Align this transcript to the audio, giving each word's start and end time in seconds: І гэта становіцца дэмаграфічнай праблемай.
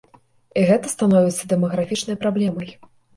І 0.61 0.61
гэта 0.69 0.93
становіцца 0.93 1.49
дэмаграфічнай 1.51 2.17
праблемай. 2.25 2.73